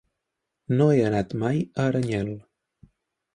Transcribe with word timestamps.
No 0.79 0.87
he 0.95 1.03
anat 1.09 1.35
mai 1.43 1.61
a 1.67 1.85
Aranyel. 1.91 2.33